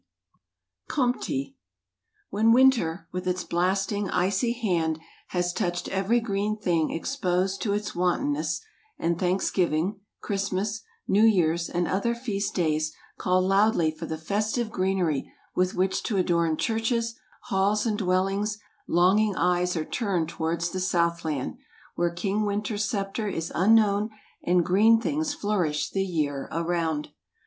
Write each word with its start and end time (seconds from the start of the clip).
187 0.89 1.13
COMPTIE. 1.53 1.57
When 2.31 2.51
winter, 2.51 3.07
with 3.11 3.27
its 3.27 3.43
blasting, 3.43 4.09
icy 4.09 4.51
hand, 4.53 4.97
has 5.27 5.53
touched 5.53 5.87
every 5.89 6.19
green 6.19 6.57
thing 6.57 6.89
exposed 6.89 7.61
to 7.61 7.73
its 7.73 7.93
wantonness, 7.93 8.61
and 8.97 9.19
Thanksgiving, 9.19 9.99
Christmas, 10.19 10.81
New 11.07 11.21
Year's 11.23 11.69
and 11.69 11.87
other 11.87 12.15
feast 12.15 12.55
days 12.55 12.95
call 13.19 13.45
loudly 13.47 13.91
for 13.91 14.07
the 14.07 14.17
festive 14.17 14.71
greenery 14.71 15.31
with 15.55 15.75
which 15.75 16.01
to 16.05 16.17
adorn 16.17 16.57
churches, 16.57 17.13
halls 17.49 17.85
and 17.85 17.99
dwellings, 17.99 18.57
longing 18.87 19.35
eyes 19.35 19.75
are 19.77 19.85
turned 19.85 20.29
towards 20.29 20.71
the 20.71 20.79
Southland, 20.79 21.59
where 21.93 22.09
King 22.09 22.43
Winter's 22.43 22.85
scepter 22.85 23.27
is 23.27 23.51
unknown 23.53 24.09
and 24.43 24.65
green 24.65 24.99
things 24.99 25.35
flourish 25.35 25.91
the 25.91 26.01
year 26.03 26.49
around. 26.51 27.09